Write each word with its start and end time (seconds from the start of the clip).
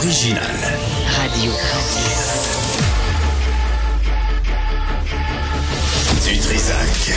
L'original. 0.00 0.40
Radio. 1.16 1.50
Du 6.24 6.38
Trisac. 6.38 7.14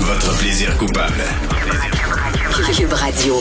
Votre 0.00 0.36
plaisir 0.36 0.76
coupable. 0.76 1.24
Cube 2.76 2.92
Radio. 2.92 3.36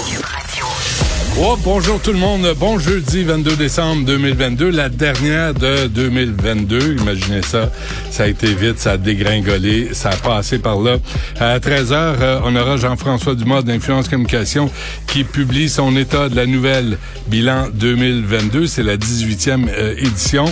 Oh, 1.41 1.57
bonjour 1.65 1.99
tout 1.99 2.13
le 2.13 2.17
monde. 2.17 2.47
Bon 2.57 2.79
jeudi 2.79 3.23
22 3.23 3.57
décembre 3.57 4.05
2022, 4.05 4.69
la 4.69 4.87
dernière 4.87 5.53
de 5.53 5.87
2022. 5.87 6.95
Imaginez 7.01 7.41
ça. 7.41 7.71
Ça 8.13 8.25
a 8.25 8.27
été 8.27 8.53
vite, 8.53 8.77
ça 8.77 8.91
a 8.91 8.97
dégringolé, 8.97 9.89
ça 9.93 10.11
a 10.11 10.15
passé 10.15 10.59
par 10.59 10.79
là. 10.79 10.97
À 11.39 11.57
13h, 11.57 12.41
on 12.45 12.55
aura 12.55 12.77
Jean-François 12.77 13.33
Dumas 13.33 13.63
d'Influence 13.63 14.07
Communication 14.07 14.69
qui 15.07 15.23
publie 15.23 15.67
son 15.67 15.97
état 15.97 16.29
de 16.29 16.35
la 16.35 16.45
nouvelle 16.45 16.99
bilan 17.25 17.69
2022. 17.73 18.67
C'est 18.67 18.83
la 18.83 18.97
18e 18.97 19.67
euh, 19.67 19.95
édition 19.97 20.45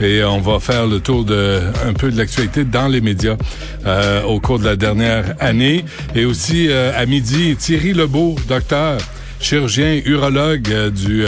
et 0.00 0.24
on 0.24 0.40
va 0.40 0.58
faire 0.58 0.88
le 0.88 0.98
tour 0.98 1.24
de 1.24 1.60
un 1.86 1.92
peu 1.92 2.10
de 2.10 2.18
l'actualité 2.18 2.64
dans 2.64 2.88
les 2.88 3.00
médias 3.00 3.36
euh, 3.86 4.24
au 4.24 4.40
cours 4.40 4.58
de 4.58 4.64
la 4.64 4.74
dernière 4.74 5.36
année. 5.38 5.84
Et 6.16 6.24
aussi 6.24 6.66
euh, 6.68 6.90
à 7.00 7.06
midi, 7.06 7.54
Thierry 7.54 7.92
Lebeau, 7.92 8.34
docteur 8.48 8.98
chirurgien 9.38 10.00
urologue 10.04 10.68
euh, 10.72 10.90
du 10.90 11.24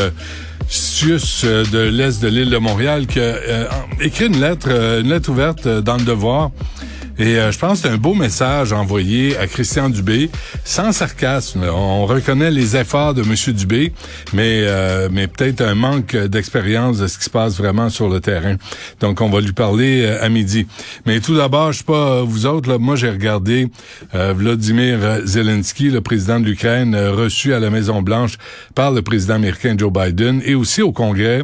CIUS 0.69 1.45
euh, 1.45 1.65
de 1.65 1.79
l'Est 1.79 2.21
de 2.23 2.29
l'île 2.29 2.51
de 2.51 2.59
Montréal, 2.59 3.07
qui 3.07 3.21
a 3.21 3.23
euh, 3.23 3.69
écrit 4.01 4.27
une 4.27 4.41
lettre, 4.41 4.69
euh, 4.71 5.01
une 5.01 5.11
lettre 5.11 5.31
ouverte 5.31 5.69
dans 5.69 5.97
le 5.97 6.05
devoir. 6.05 6.51
Et 7.19 7.39
euh, 7.39 7.51
je 7.51 7.59
pense 7.59 7.81
que 7.81 7.89
c'est 7.89 7.95
un 7.95 7.99
beau 7.99 8.15
message 8.15 8.73
envoyé 8.73 9.37
à 9.39 9.47
Christian 9.47 9.89
Dubé, 9.89 10.31
sans 10.65 10.93
sarcasme. 10.93 11.65
On 11.65 12.07
reconnaît 12.07 12.51
les 12.51 12.77
efforts 12.77 13.15
de 13.15 13.23
M. 13.23 13.55
Dubé, 13.55 13.93
mais 14.33 14.63
euh, 14.65 15.09
mais 15.11 15.27
peut-être 15.27 15.61
un 15.63 15.75
manque 15.75 16.17
d'expérience 16.17 16.99
de 16.99 17.07
ce 17.07 17.19
qui 17.19 17.25
se 17.25 17.31
passe 17.31 17.57
vraiment 17.57 17.89
sur 17.89 18.09
le 18.09 18.21
terrain. 18.21 18.57
Donc 19.01 19.21
on 19.21 19.31
va 19.31 19.41
lui 19.41 19.53
parler 19.53 20.03
euh, 20.05 20.25
à 20.25 20.29
midi. 20.29 20.67
Mais 21.07 21.21
tout 21.21 21.37
d'abord, 21.37 21.73
je 21.73 21.79
sais 21.79 21.85
pas 21.85 22.19
euh, 22.19 22.23
vous 22.23 22.47
autres, 22.47 22.69
là, 22.69 22.79
moi 22.79 22.97
j'ai 22.97 23.11
regardé 23.11 23.69
euh, 24.15 24.33
Vladimir 24.37 25.21
Zelensky, 25.25 25.91
le 25.91 26.01
président 26.01 26.41
de 26.41 26.45
l'Ukraine, 26.45 26.97
reçu 26.97 27.55
à 27.55 27.61
la 27.61 27.71
Maison 27.71 28.03
Blanche 28.03 28.37
par 28.75 28.93
le 28.93 29.03
président 29.03 29.35
américain 29.35 29.75
Joe 29.79 29.93
Biden, 29.93 30.43
et 30.45 30.55
aussi 30.55 30.83
au 30.83 30.93
Congrès. 30.93 31.43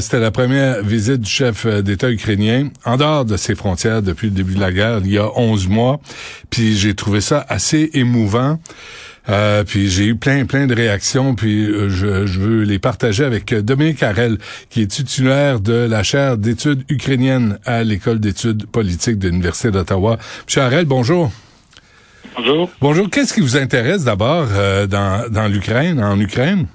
C'était 0.00 0.20
la 0.20 0.30
première 0.30 0.82
visite 0.82 1.20
du 1.20 1.30
chef 1.30 1.66
d'État 1.66 2.10
ukrainien 2.10 2.68
en 2.84 2.96
dehors 2.96 3.24
de 3.26 3.36
ses 3.36 3.54
frontières 3.54 4.00
depuis 4.00 4.28
le 4.28 4.34
début 4.34 4.54
de 4.54 4.60
la 4.60 4.72
guerre, 4.72 4.85
il 5.04 5.12
y 5.12 5.18
a 5.18 5.30
11 5.36 5.68
mois. 5.68 6.00
Puis 6.50 6.76
j'ai 6.76 6.94
trouvé 6.94 7.20
ça 7.20 7.44
assez 7.48 7.90
émouvant. 7.94 8.58
Euh, 9.28 9.64
puis 9.64 9.88
j'ai 9.88 10.04
eu 10.04 10.16
plein 10.16 10.46
plein 10.46 10.66
de 10.66 10.74
réactions, 10.74 11.34
puis 11.34 11.66
euh, 11.66 11.88
je, 11.88 12.26
je 12.26 12.38
veux 12.38 12.62
les 12.62 12.78
partager 12.78 13.24
avec 13.24 13.52
euh, 13.52 13.60
Dominique 13.60 14.02
Harel, 14.02 14.38
qui 14.70 14.82
est 14.82 14.86
titulaire 14.86 15.58
de 15.58 15.72
la 15.72 16.04
chaire 16.04 16.38
d'études 16.38 16.84
ukrainiennes 16.88 17.58
à 17.64 17.82
l'école 17.82 18.20
d'études 18.20 18.66
politiques 18.66 19.18
de 19.18 19.28
l'Université 19.28 19.72
d'Ottawa. 19.72 20.18
Monsieur 20.46 20.62
Harel, 20.62 20.84
bonjour. 20.84 21.32
Bonjour. 22.36 22.70
Bonjour. 22.80 23.10
Qu'est-ce 23.10 23.34
qui 23.34 23.40
vous 23.40 23.56
intéresse 23.56 24.04
d'abord 24.04 24.46
euh, 24.52 24.86
dans, 24.86 25.28
dans 25.32 25.48
l'Ukraine, 25.48 26.00
en 26.00 26.20
Ukraine? 26.20 26.66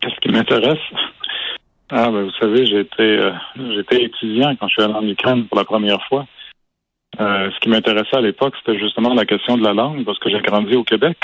Qu'est-ce 0.00 0.20
qui 0.20 0.28
m'intéresse? 0.28 0.80
Ah, 1.90 2.10
ben, 2.10 2.24
vous 2.24 2.32
savez, 2.40 2.66
j'étais, 2.66 3.20
j'étais 3.74 4.02
étudiant 4.04 4.54
quand 4.56 4.66
je 4.68 4.72
suis 4.72 4.82
allé 4.82 4.94
en 4.94 5.06
Ukraine 5.06 5.46
pour 5.46 5.56
la 5.56 5.64
première 5.64 6.02
fois. 6.08 6.26
Euh, 7.20 7.50
ce 7.54 7.60
qui 7.60 7.68
m'intéressait 7.68 8.16
à 8.16 8.20
l'époque, 8.22 8.54
c'était 8.58 8.78
justement 8.78 9.12
la 9.12 9.26
question 9.26 9.56
de 9.58 9.62
la 9.64 9.74
langue, 9.74 10.04
parce 10.04 10.18
que 10.18 10.30
j'ai 10.30 10.40
grandi 10.40 10.74
au 10.76 10.84
Québec 10.84 11.18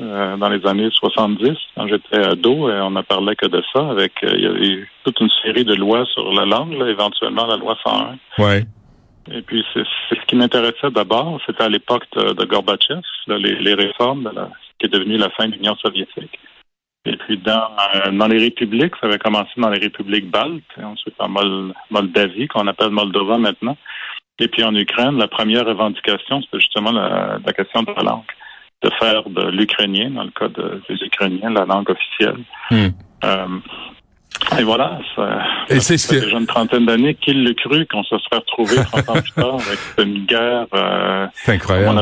euh, 0.00 0.36
dans 0.36 0.48
les 0.48 0.64
années 0.66 0.90
70, 0.92 1.56
quand 1.74 1.88
j'étais 1.88 2.18
ado, 2.26 2.70
et 2.70 2.80
on 2.80 2.90
ne 2.90 3.02
parlait 3.02 3.36
que 3.36 3.46
de 3.46 3.62
ça. 3.74 3.88
Avec, 3.90 4.12
euh, 4.24 4.30
il 4.34 4.40
y 4.42 4.46
avait 4.46 4.86
toute 5.04 5.20
une 5.20 5.30
série 5.42 5.64
de 5.64 5.74
lois 5.74 6.04
sur 6.06 6.32
la 6.32 6.44
langue, 6.44 6.74
là, 6.74 6.88
éventuellement 6.88 7.46
la 7.46 7.56
loi 7.56 7.76
101. 7.84 8.18
Ouais. 8.42 8.64
Et 9.30 9.40
puis, 9.42 9.64
c'est, 9.72 9.84
ce 10.10 10.26
qui 10.26 10.36
m'intéressait 10.36 10.90
d'abord. 10.90 11.40
C'était 11.46 11.62
à 11.64 11.68
l'époque 11.68 12.04
de, 12.16 12.32
de 12.32 12.44
Gorbatchev, 12.44 13.00
là, 13.28 13.38
les, 13.38 13.54
les 13.56 13.74
réformes 13.74 14.24
de 14.24 14.30
la, 14.34 14.50
qui 14.78 14.86
est 14.86 14.92
devenu 14.92 15.16
la 15.16 15.30
fin 15.30 15.46
de 15.46 15.52
l'Union 15.52 15.76
soviétique. 15.76 16.38
Et 17.04 17.16
puis, 17.16 17.36
dans, 17.38 17.68
euh, 17.94 18.10
dans 18.12 18.26
les 18.28 18.38
républiques, 18.38 18.94
ça 19.00 19.06
avait 19.06 19.18
commencé 19.18 19.50
dans 19.56 19.70
les 19.70 19.80
républiques 19.80 20.30
baltes, 20.30 20.62
et 20.78 20.84
ensuite 20.84 21.14
en 21.18 21.28
Mol- 21.28 21.72
Moldavie, 21.90 22.48
qu'on 22.48 22.66
appelle 22.66 22.90
Moldova 22.90 23.38
maintenant. 23.38 23.76
Et 24.42 24.48
puis, 24.48 24.64
en 24.64 24.74
Ukraine, 24.74 25.16
la 25.18 25.28
première 25.28 25.64
revendication, 25.64 26.42
c'était 26.42 26.58
justement 26.64 26.90
la, 26.90 27.38
la 27.46 27.52
question 27.52 27.82
de 27.84 27.92
la 27.96 28.02
langue. 28.02 28.30
De 28.82 28.90
faire 29.00 29.22
de 29.38 29.44
l'ukrainien, 29.50 30.10
dans 30.10 30.24
le 30.24 30.30
cas 30.30 30.48
de- 30.48 30.82
des 30.88 30.96
Ukrainiens, 31.10 31.50
la 31.50 31.64
langue 31.64 31.88
officielle. 31.96 32.40
Hmm. 32.72 32.88
Euh, 33.24 33.46
et 34.58 34.64
voilà, 34.64 34.98
ça, 35.16 35.38
Et 35.68 35.80
c'est 35.80 35.96
ce 35.96 36.14
déjà 36.14 36.38
une 36.38 36.46
trentaine 36.46 36.84
d'années 36.84 37.14
qu'il 37.14 37.44
le 37.44 37.54
cru 37.54 37.86
qu'on 37.86 38.02
se 38.02 38.16
serait 38.18 38.40
retrouvé 38.40 38.76
30 38.76 39.08
ans 39.08 39.22
plus 39.22 39.32
tard 39.32 39.54
avec 39.54 39.78
une 40.06 40.26
guerre 40.26 40.66
euh, 40.74 41.26
qu'on 41.46 41.94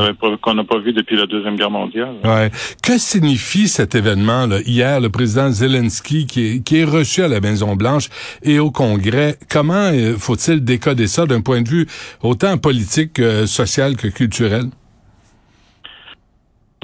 pas 0.43 0.53
n'a 0.53 0.63
pas 0.63 0.79
vu 0.79 0.91
depuis 0.91 1.15
la 1.15 1.27
deuxième 1.27 1.55
guerre 1.55 1.71
mondiale. 1.71 2.15
Ouais. 2.23 2.51
Que 2.83 2.97
signifie 2.97 3.67
cet 3.67 3.95
événement 3.95 4.47
là 4.47 4.57
hier, 4.65 4.99
le 4.99 5.09
président 5.09 5.49
Zelensky 5.49 6.25
qui 6.25 6.47
est, 6.47 6.63
qui 6.63 6.79
est 6.79 6.85
reçu 6.85 7.23
à 7.23 7.27
la 7.27 7.39
Maison 7.39 7.75
Blanche 7.75 8.09
et 8.43 8.59
au 8.59 8.71
Congrès 8.71 9.37
Comment 9.49 9.91
euh, 9.93 10.15
faut-il 10.17 10.63
décoder 10.63 11.07
ça 11.07 11.25
d'un 11.25 11.41
point 11.41 11.61
de 11.61 11.69
vue 11.69 11.87
autant 12.21 12.57
politique, 12.57 13.13
que 13.13 13.45
social 13.45 13.95
que 13.95 14.07
culturel? 14.07 14.65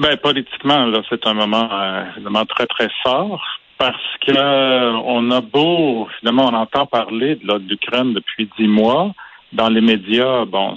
Ben 0.00 0.16
politiquement, 0.16 0.86
là, 0.86 1.02
c'est 1.10 1.26
un 1.26 1.34
moment 1.34 1.68
euh, 1.72 2.04
évidemment 2.16 2.44
très 2.46 2.66
très 2.66 2.88
fort 3.02 3.57
parce 3.78 4.16
que 4.26 4.32
euh, 4.36 4.92
on 5.04 5.30
a 5.30 5.40
beau, 5.40 6.08
finalement, 6.18 6.46
on 6.46 6.54
entend 6.54 6.86
parler 6.86 7.36
de 7.36 7.68
l'Ukraine 7.68 8.12
depuis 8.12 8.50
dix 8.58 8.68
mois. 8.68 9.12
Dans 9.52 9.70
les 9.70 9.80
médias, 9.80 10.44
bon, 10.44 10.76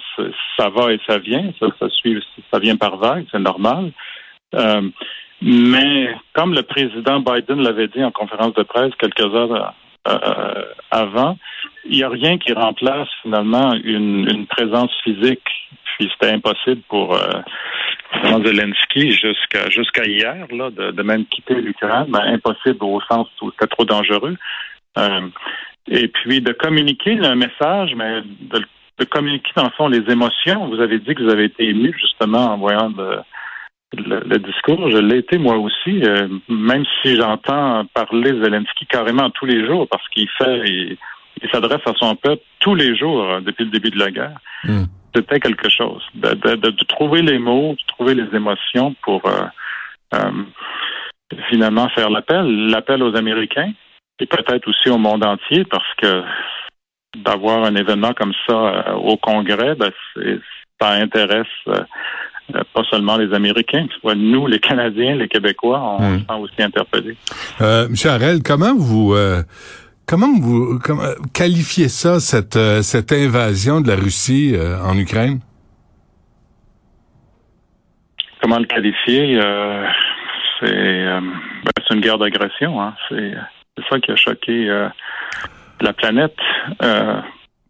ça 0.58 0.70
va 0.70 0.94
et 0.94 1.00
ça 1.06 1.18
vient, 1.18 1.52
ça, 1.60 1.68
ça 1.78 1.90
suit, 1.90 2.24
ça 2.54 2.60
vient 2.60 2.78
par 2.78 2.96
vague, 2.98 3.26
c'est 3.32 3.40
normal. 3.40 3.92
Euh, 4.56 4.90
mais 5.42 6.16
comme 6.34 6.54
le 6.54 6.62
président 6.62 7.20
Biden 7.20 7.62
l'avait 7.62 7.88
dit 7.88 8.04
en 8.04 8.12
conférence 8.12 8.54
de 8.54 8.64
presse 8.64 8.94
quelques 8.98 9.34
heures 9.36 9.74
euh, 10.08 10.64
avant, 10.90 11.38
il 11.86 11.98
n'y 11.98 12.04
a 12.04 12.10
rien 12.10 12.38
qui 12.38 12.54
remplace 12.54 13.10
finalement 13.24 13.74
une, 13.74 14.30
une 14.30 14.46
présence 14.46 14.92
physique. 15.04 15.48
Puis 16.02 16.12
c'était 16.14 16.34
impossible 16.34 16.82
pour 16.90 17.14
euh, 17.14 18.42
Zelensky 18.44 19.12
jusqu'à 19.12 19.70
jusqu'à 19.70 20.04
hier 20.04 20.48
là, 20.50 20.72
de, 20.72 21.04
même 21.04 21.26
quitter 21.26 21.54
l'Ukraine, 21.54 22.08
ben, 22.10 22.22
impossible 22.22 22.84
au 22.84 23.00
sens 23.02 23.28
où 23.40 23.52
c'était 23.52 23.68
trop 23.68 23.86
dangereux. 23.86 24.36
Euh, 24.98 25.28
et 25.88 26.08
puis 26.08 26.42
de 26.42 26.54
communiquer 26.54 27.20
un 27.20 27.36
message, 27.36 27.94
mais 27.96 28.24
de, 28.24 29.06
communiquer 29.12 29.52
dans 29.56 29.66
le 29.66 29.70
fond 29.78 29.90
les 29.90 30.12
émotions. 30.12 30.70
Vous 30.70 30.82
avez 30.82 30.98
dit 30.98 31.14
que 31.14 31.22
vous 31.22 31.30
avez 31.30 31.44
été 31.44 31.70
ému 31.70 31.94
justement 32.00 32.54
en 32.54 32.58
voyant 32.58 32.92
le, 33.94 34.40
discours. 34.40 34.90
Je 34.90 34.98
l'ai 34.98 35.20
été 35.20 35.38
moi 35.38 35.58
aussi, 35.58 36.02
euh, 36.04 36.30
même 36.50 36.84
si 37.04 37.16
j'entends 37.16 37.86
parler 37.94 38.32
Zelensky 38.42 38.88
carrément 38.88 39.30
tous 39.30 39.46
les 39.46 39.68
jours 39.68 39.88
parce 39.88 40.08
qu'il 40.10 40.30
fait, 40.30 40.64
il, 40.66 40.98
s'adresse 41.52 41.86
à 41.86 41.94
son 42.00 42.16
peuple 42.16 42.42
tous 42.60 42.74
les 42.74 42.96
jours 42.98 43.40
depuis 43.42 43.66
le 43.66 43.70
début 43.72 43.92
de 43.92 44.00
la 44.00 44.10
guerre. 44.10 44.40
Hmm. 44.64 44.86
C'était 45.16 45.40
quelque 45.40 45.70
chose. 45.70 46.02
De, 46.16 46.30
de, 46.34 46.56
de, 46.56 46.70
de 46.72 46.84
trouver 46.86 47.22
les 47.22 47.40
mots, 47.40 47.74
de 47.74 47.86
trouver 47.88 48.14
les 48.16 48.28
émotions 48.36 48.96
pour 49.04 49.22
euh, 49.26 49.44
euh, 50.16 50.32
finalement 51.50 51.90
faire 51.90 52.10
l'appel, 52.10 52.68
l'appel 52.68 53.02
aux 53.04 53.16
Américains 53.16 53.72
et 54.20 54.26
peut-être 54.26 54.68
aussi 54.68 54.90
au 54.90 54.98
monde 54.98 55.24
entier 55.26 55.66
parce 55.66 55.94
que 56.02 56.24
d'avoir 57.18 57.64
un 57.66 57.76
événement 57.76 58.14
comme 58.14 58.34
ça 58.48 58.54
euh, 58.54 58.94
au 58.94 59.18
Congrès, 59.18 59.76
ben, 59.76 59.92
c'est- 60.14 60.40
ça 60.82 60.92
intéresse 60.94 61.48
euh, 61.68 62.64
pas 62.74 62.84
seulement 62.90 63.18
les 63.18 63.34
Américains, 63.34 63.86
soit 64.00 64.16
nous, 64.16 64.46
les 64.48 64.60
Canadiens, 64.60 65.16
les 65.16 65.28
Québécois, 65.28 65.80
on 65.82 66.00
Hmm. 66.02 66.20
se 66.20 66.26
sent 66.26 66.40
aussi 66.42 66.62
interpellés. 66.64 67.16
Euh, 67.62 67.88
Monsieur 67.90 68.10
Harel, 68.10 68.42
comment 68.44 68.76
vous 68.76 69.14
euh, 69.14 69.42
comment 70.12 70.28
vous 70.42 70.78
comment, 70.84 71.04
qualifiez 71.34 71.88
ça 71.88 72.20
cette 72.20 72.58
euh, 72.58 72.82
invasion 73.12 73.80
de 73.80 73.88
la 73.88 73.96
Russie 73.96 74.52
euh, 74.54 74.78
en 74.84 74.98
Ukraine? 74.98 75.40
Comment 78.42 78.60
le 78.60 78.66
qualifier? 78.66 79.40
Euh, 79.40 79.88
C'est 80.60 80.68
ben, 80.68 81.72
c'est 81.88 81.96
une 81.96 82.02
guerre 82.02 82.18
d'agression. 82.18 82.82
Hein. 82.82 82.94
C'est 83.10 83.34
ça 83.90 84.00
qui 84.00 84.12
a 84.12 84.16
choqué 84.16 84.88
la 85.80 85.94
planète. 85.94 86.38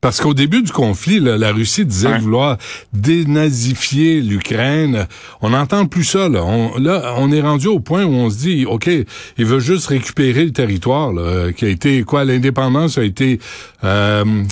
Parce 0.01 0.19
qu'au 0.19 0.33
début 0.33 0.63
du 0.63 0.71
conflit, 0.71 1.19
là, 1.19 1.37
la 1.37 1.51
Russie 1.51 1.85
disait 1.85 2.17
vouloir 2.17 2.57
dénazifier 2.91 4.21
l'Ukraine. 4.21 5.07
On 5.41 5.51
n'entend 5.51 5.85
plus 5.85 6.03
ça. 6.03 6.27
Là. 6.27 6.43
On, 6.43 6.77
là, 6.79 7.13
on 7.17 7.31
est 7.31 7.41
rendu 7.41 7.67
au 7.67 7.79
point 7.79 8.03
où 8.03 8.13
on 8.13 8.31
se 8.31 8.39
dit, 8.39 8.65
OK, 8.65 8.89
il 9.37 9.45
veut 9.45 9.59
juste 9.59 9.87
récupérer 9.87 10.43
le 10.45 10.51
territoire 10.51 11.13
là, 11.13 11.21
euh, 11.21 11.51
qui 11.51 11.65
a 11.65 11.69
été 11.69 12.01
quoi 12.03 12.25
L'indépendance 12.25 12.97
a 12.97 13.03
été 13.03 13.39
euh, 13.83 14.43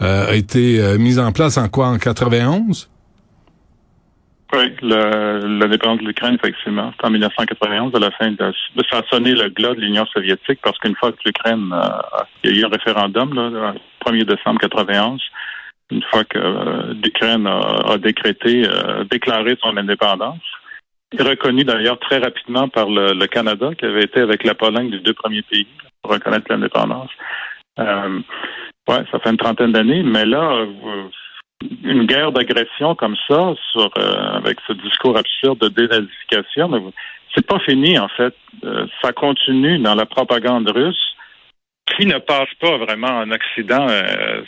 euh, 0.00 0.30
a 0.30 0.34
été 0.34 0.80
euh, 0.80 0.98
mise 0.98 1.18
en 1.18 1.32
place 1.32 1.56
en 1.56 1.68
quoi? 1.68 1.88
En 1.88 1.98
91 1.98 2.88
oui, 4.54 4.74
l'indépendance 4.80 6.00
de 6.00 6.06
l'Ukraine, 6.06 6.36
effectivement, 6.36 6.92
c'est 6.96 7.06
en 7.06 7.10
1991, 7.10 7.94
à 7.94 7.98
la 7.98 8.10
fin 8.12 8.30
de, 8.30 8.52
ça 8.90 8.98
a 8.98 9.02
sonné 9.10 9.32
le 9.32 9.50
glas 9.50 9.74
de 9.74 9.80
l'Union 9.80 10.06
soviétique 10.06 10.60
parce 10.62 10.78
qu'une 10.78 10.96
fois 10.96 11.12
que 11.12 11.18
l'Ukraine, 11.26 11.70
euh, 11.72 12.22
il 12.42 12.50
y 12.50 12.54
a 12.54 12.60
eu 12.60 12.64
un 12.64 12.68
référendum, 12.68 13.34
là, 13.34 13.50
le 13.50 14.10
1er 14.10 14.24
décembre 14.24 14.58
91, 14.60 15.20
une 15.90 16.02
fois 16.04 16.24
que 16.24 16.38
euh, 16.38 16.94
l'Ukraine 16.94 17.46
a, 17.46 17.98
décrété, 17.98 18.66
euh, 18.66 19.04
déclaré 19.04 19.58
son 19.60 19.76
indépendance, 19.76 20.40
reconnu 21.18 21.64
d'ailleurs 21.64 21.98
très 21.98 22.18
rapidement 22.18 22.68
par 22.68 22.88
le, 22.88 23.12
le 23.12 23.26
Canada, 23.26 23.70
qui 23.78 23.84
avait 23.84 24.04
été 24.04 24.20
avec 24.20 24.44
la 24.44 24.54
Pologne 24.54 24.90
les 24.90 25.00
deux 25.00 25.14
premiers 25.14 25.42
pays 25.42 25.66
pour 26.02 26.12
reconnaître 26.12 26.46
l'indépendance. 26.48 27.10
Euh, 27.78 28.20
ouais, 28.88 29.04
ça 29.10 29.18
fait 29.18 29.30
une 29.30 29.36
trentaine 29.36 29.72
d'années, 29.72 30.02
mais 30.02 30.24
là, 30.24 30.66
une 31.82 32.06
guerre 32.06 32.32
d'agression 32.32 32.94
comme 32.94 33.16
ça, 33.28 33.54
sur 33.72 33.90
euh, 33.98 34.36
avec 34.36 34.58
ce 34.66 34.72
discours 34.74 35.16
absurde 35.16 35.58
de 35.58 35.68
dénazification, 35.68 36.92
c'est 37.34 37.46
pas 37.46 37.58
fini 37.60 37.98
en 37.98 38.08
fait. 38.08 38.34
Euh, 38.64 38.86
ça 39.02 39.12
continue 39.12 39.78
dans 39.78 39.94
la 39.94 40.06
propagande 40.06 40.68
russe, 40.70 41.14
qui 41.96 42.06
ne 42.06 42.18
passe 42.18 42.52
pas 42.60 42.76
vraiment 42.78 43.08
en 43.20 43.30
Occident. 43.30 43.86
Euh, 43.90 44.42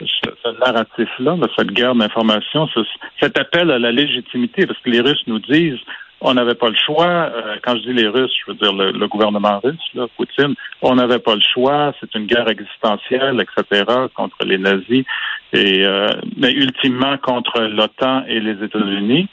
ce, 0.00 0.06
ce- 0.44 0.60
narratif-là, 0.60 1.36
cette 1.56 1.70
guerre 1.72 1.94
d'information, 1.94 2.68
ce- 2.68 2.80
cet 3.20 3.38
appel 3.38 3.70
à 3.70 3.78
la 3.78 3.92
légitimité, 3.92 4.66
parce 4.66 4.78
que 4.80 4.90
les 4.90 5.00
Russes 5.00 5.22
nous 5.26 5.38
disent 5.38 5.78
on 6.22 6.32
n'avait 6.34 6.54
pas 6.54 6.68
le 6.68 6.76
choix. 6.76 7.06
Euh, 7.06 7.56
quand 7.62 7.76
je 7.76 7.82
dis 7.82 7.92
les 7.92 8.08
Russes, 8.08 8.32
je 8.44 8.50
veux 8.50 8.56
dire 8.58 8.72
le, 8.72 8.90
le 8.92 9.08
gouvernement 9.08 9.60
russe, 9.62 9.78
là, 9.94 10.06
Poutine, 10.16 10.54
on 10.82 10.94
n'avait 10.94 11.18
pas 11.18 11.34
le 11.34 11.42
choix, 11.42 11.92
c'est 12.00 12.14
une 12.14 12.26
guerre 12.26 12.48
existentielle, 12.48 13.38
etc., 13.40 13.84
contre 14.14 14.36
les 14.44 14.56
nazis, 14.58 15.04
et 15.52 15.84
euh, 15.86 16.08
mais 16.36 16.52
ultimement 16.52 17.16
contre 17.18 17.60
l'OTAN 17.62 18.24
et 18.26 18.40
les 18.40 18.62
États-Unis. 18.64 19.28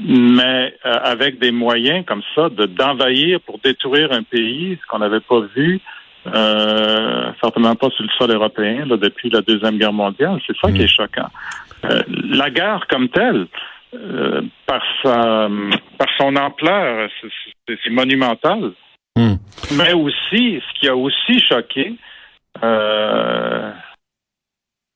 Mais 0.00 0.74
euh, 0.86 0.92
avec 1.02 1.40
des 1.40 1.50
moyens 1.50 2.04
comme 2.06 2.22
ça 2.34 2.48
de 2.50 2.66
d'envahir 2.66 3.40
pour 3.40 3.58
détruire 3.58 4.12
un 4.12 4.22
pays, 4.22 4.78
ce 4.80 4.86
qu'on 4.86 5.00
n'avait 5.00 5.20
pas 5.20 5.40
vu, 5.56 5.80
euh, 6.26 7.32
certainement 7.42 7.74
pas 7.74 7.90
sur 7.90 8.04
le 8.04 8.10
sol 8.16 8.30
européen 8.30 8.84
là, 8.86 8.96
depuis 8.96 9.28
la 9.30 9.40
Deuxième 9.40 9.76
Guerre 9.76 9.92
mondiale. 9.92 10.38
C'est 10.46 10.56
ça 10.58 10.70
qui 10.70 10.82
est 10.82 10.86
choquant. 10.86 11.28
Euh, 11.84 12.02
la 12.30 12.50
guerre 12.50 12.86
comme 12.88 13.08
telle, 13.08 13.46
par 14.66 14.82
sa 15.02 15.48
par 15.98 16.08
son 16.16 16.36
ampleur, 16.36 17.08
c'est- 17.66 17.90
monumental. 17.90 18.72
Hmm. 19.16 19.34
Mais 19.76 19.92
aussi, 19.94 20.60
ce 20.60 20.80
qui 20.80 20.88
a 20.88 20.94
aussi 20.94 21.40
choqué 21.40 21.94
euh, 22.62 23.72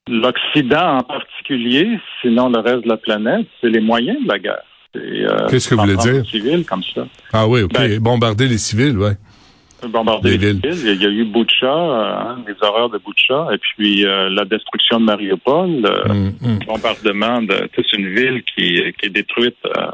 l'Occident 0.09 0.99
en 0.99 1.03
particulier, 1.03 1.99
sinon 2.21 2.49
le 2.49 2.59
reste 2.61 2.85
de 2.85 2.89
la 2.89 2.97
planète, 2.97 3.47
c'est 3.61 3.69
les 3.71 3.81
moyens 3.81 4.19
de 4.25 4.29
la 4.29 4.39
guerre. 4.39 4.63
Euh, 4.97 5.49
Qu'est-ce 5.49 5.71
que 5.71 5.75
vous 5.75 5.83
voulez 5.83 5.97
dire? 5.97 6.25
civils 6.27 6.65
comme 6.67 6.83
ça. 6.95 7.07
Ah 7.33 7.47
oui, 7.47 7.63
OK. 7.63 7.73
Ben- 7.73 7.99
Bombarder 7.99 8.47
les 8.49 8.59
civils, 8.59 8.97
ouais. 8.99 9.13
bombarder 9.89 10.37
Des 10.37 10.47
les 10.47 10.53
villes. 10.53 10.61
villes. 10.71 10.97
Il 10.97 11.03
y 11.03 11.07
a 11.07 11.11
eu 11.11 11.25
Boucha, 11.25 11.67
euh, 11.67 12.15
hein, 12.19 12.45
les 12.47 12.55
horreurs 12.61 12.91
de 12.91 12.99
Boucha, 12.99 13.49
et 13.55 13.59
puis 13.59 14.05
euh, 14.05 14.29
la 14.31 14.45
destruction 14.45 15.01
de 15.01 15.05
Mariupol, 15.07 15.85
euh, 15.87 16.09
Hum, 16.11 16.33
hum. 16.43 16.59
le 16.61 16.67
bombardement 16.67 17.41
de 17.43 17.69
toute 17.75 17.91
une 17.95 18.09
ville 18.15 18.43
qui, 18.45 18.75
qui 18.99 19.07
est 19.07 19.11
détruite. 19.11 19.57
euh, 19.67 19.87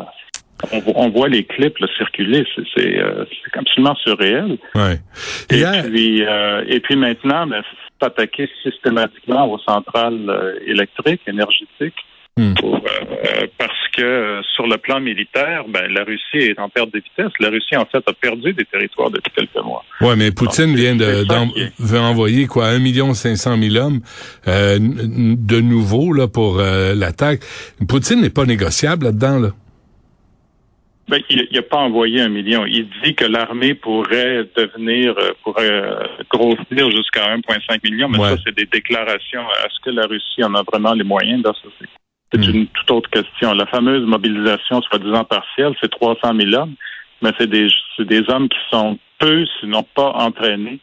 on, 0.73 0.81
vo- 0.81 0.93
on 0.97 1.09
voit 1.11 1.29
les 1.29 1.45
clips 1.45 1.79
là, 1.79 1.87
circuler, 1.97 2.45
c'est 2.77 2.99
euh, 2.99 3.25
absolument 3.55 3.95
surréel. 3.95 4.59
Ouais. 4.75 4.99
Et 5.51 5.59
Hier- 5.59 5.85
puis, 5.89 6.25
euh, 6.27 6.65
et 6.67 6.81
puis 6.81 6.97
maintenant, 6.97 7.47
ben, 7.47 7.63
c'est 8.01 8.07
attaquer 8.07 8.49
systématiquement 8.63 9.51
aux 9.51 9.59
centrales 9.59 10.29
euh, 10.29 10.59
électriques, 10.67 11.23
énergétiques, 11.27 11.95
Hmm. 12.39 12.55
pour, 12.55 12.77
euh, 12.77 13.47
parce 13.59 13.89
que 13.97 14.03
euh, 14.03 14.43
sur 14.55 14.69
le 14.69 14.77
plan 14.77 15.01
militaire, 15.01 15.65
ben, 15.69 15.93
la 15.93 16.05
Russie 16.05 16.37
est 16.37 16.59
en 16.61 16.69
perte 16.69 16.93
de 16.95 17.01
vitesse. 17.01 17.33
La 17.41 17.49
Russie, 17.49 17.77
en 17.77 17.85
fait, 17.85 17.99
a 18.09 18.13
perdu 18.13 18.53
des 18.53 18.65
territoires 18.65 19.11
depuis 19.11 19.33
quelques 19.35 19.65
mois. 19.65 19.85
Ouais, 20.01 20.15
mais 20.15 20.31
Poutine 20.31 20.67
Donc, 20.67 20.77
vient 20.77 20.95
de 20.95 21.25
qui 21.25 21.73
veut 21.81 21.99
envoyer 21.99 22.47
quoi, 22.47 22.67
un 22.69 22.79
million 22.79 23.13
cinq 23.13 23.35
cent 23.35 23.57
mille 23.57 23.77
hommes 23.77 24.03
euh, 24.47 24.79
de 24.79 25.61
nouveau 25.61 26.13
là 26.13 26.29
pour 26.29 26.61
euh, 26.61 26.95
l'attaque. 26.95 27.41
Poutine 27.89 28.21
n'est 28.21 28.31
pas 28.31 28.45
négociable 28.45 29.07
là-dedans 29.07 29.41
là. 29.41 29.49
Ben, 31.09 31.23
il 31.31 31.49
n'a 31.53 31.63
pas 31.63 31.79
envoyé 31.79 32.21
un 32.21 32.29
million. 32.29 32.67
Il 32.67 32.87
dit 33.03 33.15
que 33.15 33.25
l'armée 33.25 33.75
pourrait 33.75 34.45
devenir, 34.57 35.15
euh, 35.19 35.31
pourrait 35.43 35.71
euh, 35.71 36.07
grossir 36.31 36.91
jusqu'à 36.91 37.35
1,5 37.35 37.83
million, 37.83 38.09
mais 38.09 38.19
Ouais. 38.19 38.29
ça, 38.31 38.37
c'est 38.45 38.55
des 38.55 38.67
déclarations. 38.67 39.43
Est-ce 39.65 39.81
que 39.83 39.91
la 39.91 40.07
Russie 40.07 40.45
en 40.45 40.55
a 40.55 40.63
vraiment 40.63 40.93
les 40.93 41.05
moyens? 41.05 41.43
Là, 41.43 41.53
ça, 41.63 41.69
c'est 41.81 41.89
c'est 42.31 42.47
Hmm. 42.47 42.57
une 42.57 42.67
toute 42.67 42.91
autre 42.91 43.09
question. 43.09 43.55
La 43.55 43.65
fameuse 43.65 44.05
mobilisation 44.05 44.83
soi-disant 44.83 45.25
partielle, 45.25 45.73
c'est 45.81 45.91
300 45.91 46.35
000 46.39 46.55
hommes, 46.63 46.75
mais 47.23 47.31
c'est 47.39 47.49
des, 47.49 47.69
c'est 47.97 48.05
des 48.07 48.23
hommes 48.29 48.51
qui 48.51 48.59
sont 48.71 48.99
peu, 49.19 49.47
sinon 49.61 49.83
pas 49.95 50.11
entraînés, 50.11 50.79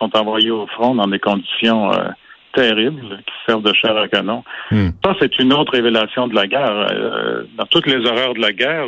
sont 0.00 0.16
envoyés 0.16 0.52
au 0.52 0.68
front 0.68 0.94
dans 0.94 1.08
des 1.08 1.18
conditions 1.18 1.92
euh, 1.92 2.08
terribles, 2.54 3.18
qui 3.26 3.34
servent 3.46 3.64
de 3.64 3.74
chair 3.74 3.96
à 3.96 4.06
canon. 4.06 4.44
Hmm. 4.70 4.90
Ça, 5.04 5.16
c'est 5.20 5.36
une 5.40 5.52
autre 5.52 5.72
révélation 5.72 6.28
de 6.28 6.36
la 6.36 6.46
guerre. 6.46 6.86
Euh, 6.92 7.42
dans 7.56 7.66
toutes 7.66 7.86
les 7.88 8.06
horreurs 8.06 8.34
de 8.34 8.40
la 8.40 8.52
guerre, 8.52 8.86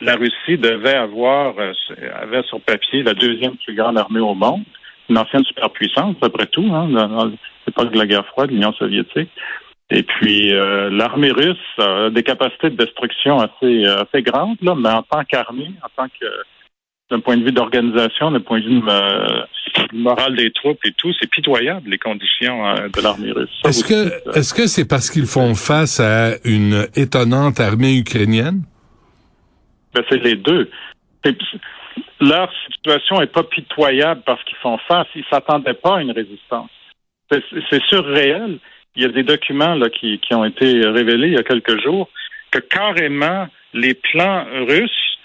la 0.00 0.14
Russie 0.14 0.58
devait 0.58 0.94
avoir, 0.94 1.54
euh, 1.58 1.72
avait 2.22 2.42
sur 2.44 2.60
papier 2.60 3.02
la 3.02 3.14
deuxième 3.14 3.56
plus 3.56 3.74
grande 3.74 3.98
armée 3.98 4.20
au 4.20 4.34
monde, 4.34 4.62
une 5.08 5.18
ancienne 5.18 5.44
superpuissance, 5.44 6.16
après 6.22 6.46
tout, 6.46 6.68
hein, 6.72 6.88
dans, 6.88 7.30
l'époque 7.66 7.92
de 7.92 7.98
la 7.98 8.06
guerre 8.06 8.26
froide, 8.26 8.50
l'Union 8.50 8.72
soviétique. 8.72 9.30
Et 9.90 10.02
puis, 10.02 10.52
euh, 10.52 10.90
l'armée 10.90 11.30
russe 11.30 11.56
a 11.78 12.10
des 12.10 12.22
capacités 12.22 12.70
de 12.70 12.76
destruction 12.76 13.38
assez, 13.38 13.86
euh, 13.86 14.02
assez 14.04 14.22
grandes, 14.22 14.58
là, 14.62 14.74
mais 14.76 14.90
en 14.90 15.02
tant 15.02 15.24
qu'armée, 15.24 15.70
en 15.82 15.88
tant 15.96 16.08
que 16.08 16.26
d'un 17.10 17.20
point 17.20 17.38
de 17.38 17.44
vue 17.44 17.52
d'organisation, 17.52 18.30
d'un 18.30 18.40
point 18.40 18.60
de 18.60 18.66
vue 18.66 18.82
euh, 18.86 19.42
moral 19.94 20.36
des 20.36 20.50
troupes 20.50 20.84
et 20.84 20.92
tout, 20.92 21.10
c'est 21.18 21.30
pitoyable 21.30 21.88
les 21.88 21.96
conditions 21.96 22.66
euh, 22.68 22.88
de 22.88 23.00
l'armée 23.00 23.32
russe. 23.32 23.48
Est-ce 23.64 23.82
que 23.82 24.10
ça- 24.10 24.38
est-ce 24.38 24.52
que 24.52 24.66
c'est 24.66 24.86
parce 24.86 25.10
qu'ils 25.10 25.26
font 25.26 25.54
face 25.54 26.00
à 26.00 26.32
une 26.44 26.86
étonnante 26.96 27.60
armée 27.60 27.96
ukrainienne? 27.96 28.62
Ben, 29.94 30.04
c'est 30.08 30.22
les 30.22 30.34
deux. 30.36 30.70
Leur 32.20 32.52
situation 32.66 33.20
est 33.20 33.32
pas 33.32 33.42
pitoyable 33.42 34.22
parce 34.24 34.42
qu'ils 34.44 34.56
font 34.58 34.78
face. 34.88 35.06
Ils 35.14 35.24
s'attendaient 35.30 35.74
pas 35.74 35.96
à 35.98 36.02
une 36.02 36.12
résistance. 36.12 36.70
C'est- 37.30 37.84
surréel. 37.88 38.58
Il 38.96 39.02
y 39.02 39.04
a 39.04 39.08
des 39.08 39.22
documents 39.22 39.74
là, 39.74 39.88
qui, 39.90 40.18
qui 40.18 40.34
ont 40.34 40.44
été 40.44 40.84
révélés 40.86 41.28
il 41.28 41.34
y 41.34 41.38
a 41.38 41.42
quelques 41.42 41.80
jours 41.82 42.08
que 42.50 42.58
carrément 42.58 43.46
les 43.74 43.94
plans 43.94 44.44
russes, 44.66 45.18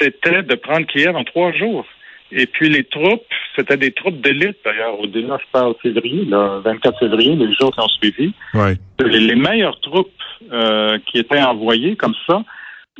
c'était 0.00 0.42
de 0.42 0.54
prendre 0.54 0.86
Kiev 0.86 1.14
en 1.14 1.22
trois 1.24 1.52
jours. 1.52 1.86
Et 2.32 2.46
puis 2.46 2.68
les 2.68 2.84
troupes, 2.84 3.26
c'était 3.56 3.76
des 3.76 3.92
troupes 3.92 4.20
d'élite 4.20 4.58
d'ailleurs. 4.64 4.98
Au 4.98 5.06
délà, 5.06 5.38
je 5.40 5.46
parle 5.52 5.74
février, 5.82 6.24
là, 6.24 6.60
24 6.64 6.98
février, 6.98 7.36
les 7.36 7.52
jours 7.54 7.72
qui 7.72 7.80
ont 7.80 7.88
suivi 7.88 8.32
Ouais. 8.54 8.74
les, 9.04 9.20
les 9.20 9.34
meilleures 9.34 9.80
troupes 9.80 10.10
euh, 10.52 10.98
qui 11.06 11.18
étaient 11.18 11.40
envoyées 11.42 11.96
comme 11.96 12.14
ça, 12.26 12.42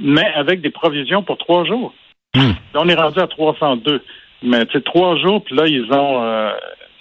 mais 0.00 0.26
avec 0.34 0.60
des 0.60 0.70
provisions 0.70 1.22
pour 1.22 1.38
trois 1.38 1.64
jours. 1.64 1.94
Hmm. 2.34 2.52
Là, 2.74 2.80
on 2.80 2.88
est 2.88 2.94
rendu 2.94 3.18
à 3.18 3.26
302. 3.26 4.02
Mais 4.42 4.64
c'est 4.72 4.84
trois 4.84 5.16
jours, 5.16 5.42
puis 5.42 5.56
là, 5.56 5.64
ils 5.66 5.92
ont, 5.92 6.22
euh, 6.22 6.52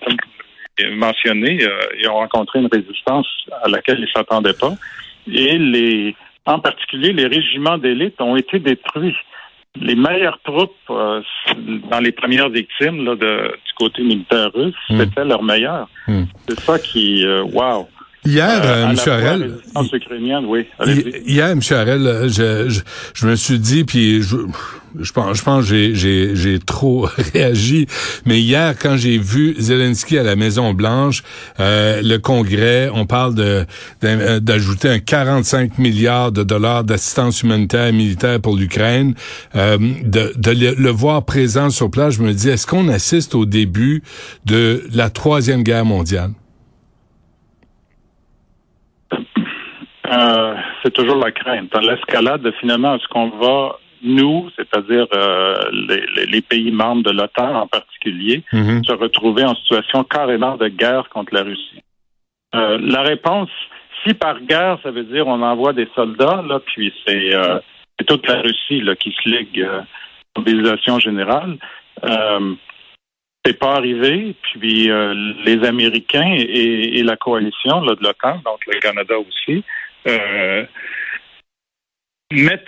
comme 0.04 0.96
mentionné, 0.96 1.60
euh, 1.64 1.80
ils 2.00 2.10
ont 2.10 2.16
rencontré 2.16 2.60
une 2.60 2.70
résistance 2.72 3.28
à 3.64 3.68
laquelle 3.70 4.00
ils 4.00 4.12
s'attendaient 4.12 4.58
pas. 4.60 4.74
Et 5.32 5.58
les, 5.58 6.16
en 6.46 6.60
particulier, 6.60 7.14
les 7.14 7.28
régiments 7.28 7.78
d'élite 7.78 8.20
ont 8.22 8.36
été 8.36 8.60
détruits. 8.60 9.16
Les 9.80 9.96
meilleures 9.96 10.40
troupes 10.44 10.76
euh, 10.90 11.22
dans 11.92 12.00
les 12.00 12.12
premières 12.12 12.50
victimes 12.50 13.06
là, 13.06 13.16
de, 13.16 13.52
du 13.66 13.74
côté 13.78 14.02
militaire 14.02 14.50
russe, 14.54 14.74
Hmm. 14.90 15.00
c'était 15.00 15.26
leurs 15.26 15.44
meilleurs. 15.44 15.88
Hmm. 16.08 16.24
C'est 16.48 16.60
ça 16.62 16.80
qui, 16.80 17.26
euh, 17.26 17.44
wow. 17.44 17.88
Hier, 18.26 18.62
Euh, 18.64 18.86
euh, 18.88 18.90
M. 18.90 18.98
Harel, 19.08 19.42
oui. 20.50 20.66
Hier, 21.26 21.48
M. 21.50 21.62
Harel, 21.70 22.06
euh, 22.08 22.28
je, 22.28 22.70
je, 22.70 22.82
je 23.14 23.28
me 23.28 23.36
suis 23.36 23.58
dit, 23.60 23.86
puis 23.86 24.22
je, 24.22 24.36
je 25.00 25.12
pense, 25.14 25.38
je 25.38 25.44
pense 25.44 25.64
que 25.64 25.70
j'ai, 25.70 25.96
j'ai, 25.96 26.36
j'ai 26.36 26.60
trop 26.60 27.08
réagi, 27.34 27.88
mais 28.26 28.42
hier, 28.42 28.76
quand 28.78 28.98
j'ai 28.98 29.18
vu 29.18 29.56
Zelensky 29.60 30.18
à 30.18 30.24
la 30.24 30.36
Maison 30.36 30.74
Blanche, 30.74 31.24
euh, 31.62 32.02
le 32.04 32.18
Congrès, 32.18 32.90
on 32.94 33.06
parle 33.06 33.34
de, 33.36 33.66
euh, 34.04 34.40
d'ajouter 34.42 34.90
un 34.90 35.00
45 35.00 35.78
milliards 35.78 36.34
de 36.34 36.44
dollars 36.44 36.84
d'assistance 36.84 37.44
humanitaire 37.44 37.86
et 37.88 37.92
militaire 37.94 38.42
pour 38.42 38.58
l'Ukraine, 38.58 39.14
euh, 39.56 39.78
de, 40.04 40.34
de 40.36 40.52
le, 40.52 40.74
le 40.78 40.90
voir 40.90 41.24
présent 41.24 41.70
sur 41.70 41.90
place, 41.90 42.16
je 42.16 42.24
me 42.24 42.34
dis, 42.34 42.50
est-ce 42.50 42.68
qu'on 42.68 42.90
assiste 42.90 43.36
au 43.36 43.46
début 43.46 44.04
de 44.46 44.84
la 44.94 45.10
troisième 45.10 45.64
guerre 45.64 45.86
mondiale? 45.86 46.32
Euh, 50.08 50.56
c'est 50.84 50.94
toujours 50.94 51.18
la 51.18 51.32
crainte. 51.32 51.72
Dans 51.72 51.80
l'escalade, 51.82 52.50
finalement, 52.60 52.96
est-ce 52.96 53.08
qu'on 53.08 53.30
va, 53.30 53.78
nous, 54.02 54.50
c'est-à-dire 54.56 55.06
euh, 55.14 55.56
les, 55.72 56.26
les- 56.28 56.42
pays 56.42 56.72
membres 56.72 57.04
de 57.04 57.12
l'OTAN 57.12 57.56
en 57.64 57.68
particulier, 57.68 58.44
Mhm. 58.54 58.84
se 58.86 58.94
retrouver 58.94 59.44
en 59.44 59.56
situation 59.56 60.04
carrément 60.04 60.56
de 60.56 60.68
guerre 60.70 61.10
contre 61.10 61.34
la 61.34 61.44
Russie? 61.44 61.82
Euh, 62.56 62.78
la 62.82 63.02
réponse, 63.02 63.50
si 64.06 64.14
par 64.14 64.40
guerre, 64.42 64.78
ça 64.84 64.92
veut 64.92 65.04
dire 65.04 65.28
on 65.28 65.42
envoie 65.42 65.74
des 65.74 65.90
soldats, 65.96 66.42
là, 66.48 66.60
puis 66.66 66.94
c'est 67.06 67.34
euh, 67.36 67.60
c'est 68.00 68.06
toute 68.06 68.28
la 68.28 68.40
Russie 68.42 68.80
là, 68.82 68.96
qui 68.96 69.12
se 69.12 69.28
ligue 69.28 69.60
euh, 69.62 69.82
mobilisation 70.38 71.00
générale. 71.00 71.58
Euh, 72.06 72.54
c'est 73.44 73.58
pas 73.60 73.76
arrivé, 73.76 74.36
puis 74.54 74.90
euh, 74.92 75.14
les 75.46 75.66
Américains 75.66 76.34
et, 76.38 77.00
et 77.00 77.04
la 77.04 77.16
coalition 77.18 77.82
là, 77.82 77.96
de 77.96 78.04
l'OTAN, 78.04 78.42
donc 78.46 78.60
le 78.68 78.80
Canada 78.80 79.16
aussi, 79.18 79.64
euh, 80.06 80.66
mettent, 82.32 82.68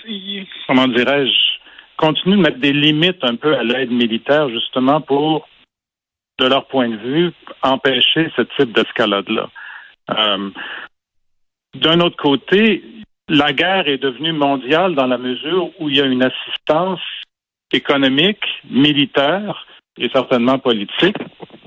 comment 0.68 0.88
dirais-je, 0.88 1.40
continuent 1.98 2.38
de 2.38 2.42
mettre 2.42 2.60
des 2.60 2.74
limites 2.74 3.24
un 3.24 3.36
peu 3.36 3.56
à 3.56 3.64
l'aide 3.64 3.92
militaire, 3.92 4.50
justement 4.50 5.02
pour, 5.02 5.48
de 6.40 6.46
leur 6.48 6.68
point 6.68 6.90
de 6.90 6.96
vue, 6.98 7.32
empêcher 7.62 8.32
ce 8.36 8.42
type 8.58 8.72
d'escalade-là. 8.74 9.50
Euh, 10.12 10.50
D'un 11.76 12.00
autre 12.00 12.18
côté, 12.18 12.84
la 13.28 13.54
guerre 13.54 13.88
est 13.88 14.00
devenue 14.00 14.34
mondiale 14.34 14.96
dans 14.96 15.06
la 15.06 15.18
mesure 15.18 15.70
où 15.80 15.90
il 15.90 15.98
y 15.98 16.02
a 16.02 16.06
une 16.06 16.24
assistance 16.24 17.02
économique, 17.72 18.44
militaire 18.70 19.68
et 19.98 20.10
certainement 20.10 20.58
politique 20.58 21.18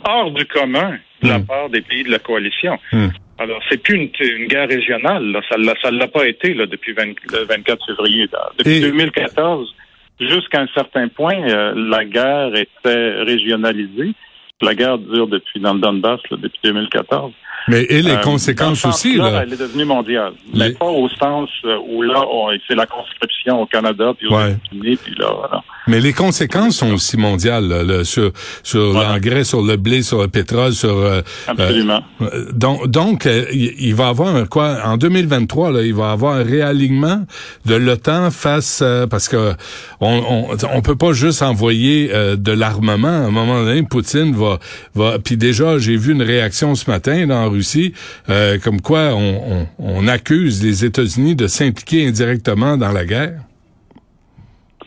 hors 0.09 0.31
du 0.33 0.45
commun 0.47 0.99
de 1.23 1.29
la 1.29 1.39
Mm. 1.39 1.47
part 1.47 1.69
des 1.71 1.83
pays 1.83 2.03
de 2.03 2.11
la 2.11 2.19
coalition. 2.19 2.79
Mm. 2.93 3.09
Alors, 3.43 3.61
c'est 3.69 3.83
plus 3.83 3.97
une, 3.97 4.11
une 4.21 4.47
guerre 4.47 4.69
régionale. 4.69 5.25
Là. 5.33 5.41
Ça 5.51 5.57
ne 5.91 5.99
l'a 5.99 6.07
pas 6.09 6.27
été 6.27 6.55
là, 6.55 6.67
depuis 6.67 6.93
20 6.93 7.15
le 7.33 7.45
24 7.47 7.87
février. 7.87 8.29
là. 8.33 8.51
Depuis 8.59 8.77
Et- 8.77 8.81
2014, 8.81 9.75
jusqu'à 10.21 10.61
un 10.61 10.69
certain 10.75 11.09
point, 11.09 11.35
euh, 11.49 11.73
la 11.77 12.05
guerre 12.05 12.55
était 12.55 13.11
régionalisée. 13.23 14.13
La 14.61 14.75
guerre 14.77 14.99
dure 14.99 15.27
depuis 15.27 15.59
dans 15.59 15.75
le 15.75 15.81
Donbass 15.81 16.21
depuis 16.31 16.61
2014. 16.63 17.33
Mais 17.69 17.83
et 17.89 18.03
les 18.03 18.11
Euh, 18.13 18.17
conséquences 18.19 18.83
dans 18.83 18.93
ce 18.93 18.97
aussi, 18.97 19.17
sens-là, 19.17 19.31
là. 19.31 19.43
Elle 19.47 19.53
est 19.53 19.57
devenue 19.61 19.85
mondiale. 19.85 20.33
Mais 20.55 20.69
Les- 20.69 20.75
pas 20.75 20.87
au 20.87 21.09
sens 21.09 21.49
euh, 21.65 21.77
où 21.89 22.03
là, 22.03 22.23
on- 22.31 22.49
c'est 22.69 22.75
la 22.75 22.87
conscription 22.87 23.61
au 23.63 23.67
Canada 23.67 24.13
puis 24.19 24.27
aux 24.29 24.35
Ouais. 24.37 24.51
États-Unis. 24.53 24.99
Puis 25.05 25.15
là, 25.19 25.29
voilà. 25.39 25.63
Mais 25.89 25.99
les 26.01 26.13
conséquences 26.13 26.77
sont 26.77 26.93
aussi 26.93 27.17
mondiales 27.17 27.67
là, 27.69 27.83
là, 27.83 28.05
sur 28.05 28.31
sur 28.63 28.93
l'engrais, 28.93 29.43
sur 29.45 29.63
le 29.63 29.77
blé, 29.77 30.03
sur 30.03 30.21
le 30.23 30.29
pétrole, 30.29 30.73
sur 30.73 30.91
euh, 30.97 31.23
Absolument. 31.49 32.03
euh, 32.21 32.47
donc 32.53 32.87
donc 32.87 33.27
euh, 33.27 33.45
il 33.53 33.95
va 33.95 34.09
avoir 34.09 34.35
un, 34.37 34.47
quoi 34.47 34.79
en 34.85 34.97
2023 34.97 35.73
là, 35.73 35.83
il 35.83 35.95
va 35.95 36.13
avoir 36.13 36.35
un 36.37 36.45
réalignement 36.45 37.23
de 37.67 37.75
l'OTAN 37.75 38.31
face 38.31 38.81
euh, 38.83 39.07
parce 39.09 39.29
que 39.29 39.55
on, 40.01 40.23
on 40.53 40.57
on 40.73 40.83
peut 40.83 40.95
pas 40.97 41.13
juste 41.13 41.43
envoyer 41.43 42.11
euh, 42.13 42.37
de 42.37 42.53
l'armement 42.53 43.09
à 43.09 43.27
un 43.27 43.31
moment 43.31 43.63
donné 43.65 43.83
Poutine 43.83 44.35
va 44.35 44.59
va 44.95 45.19
puis 45.19 45.37
déjà 45.37 45.79
j'ai 45.79 45.97
vu 45.97 46.13
une 46.13 46.23
réaction 46.23 46.75
ce 46.77 46.89
matin 46.89 47.27
là, 47.27 47.39
en 47.39 47.49
Russie 47.53 47.95
euh, 48.29 48.59
comme 48.59 48.81
quoi 48.81 49.11
on, 49.15 50.09
accuse 50.09 50.63
les 50.65 50.85
États-Unis 50.85 51.37
de 51.37 51.47
s'impliquer 51.47 52.09
indirectement 52.09 52.77
dans 52.77 52.93
la 52.93 53.05
guerre? 53.05 53.41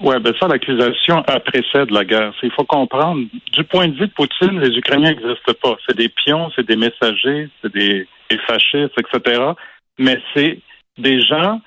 Oui, 0.01 0.15
ben 0.19 0.33
ça, 0.39 0.47
l'accusation 0.47 1.23
précède 1.45 1.89
la 1.89 2.03
guerre. 2.03 2.33
Il 2.43 2.51
faut 2.51 2.65
comprendre, 2.65 3.21
du 3.53 3.63
point 3.63 3.87
de 3.87 3.93
vue 3.93 4.07
de 4.07 4.13
Poutine, 4.13 4.59
les 4.59 4.77
Ukrainiens 4.77 5.11
n'existent 5.11 5.53
pas. 5.61 5.77
C'est 5.87 5.95
des 5.95 6.09
pions, 6.09 6.51
c'est 6.55 6.67
des 6.67 6.75
messagers, 6.75 7.49
c'est 7.61 7.73
des, 7.73 8.05
des 8.29 8.37
fascistes, 8.39 8.93
etc. 8.99 9.41
Mais 9.97 10.19
c'est 10.33 10.59
des 10.97 11.21
gens 11.21 11.61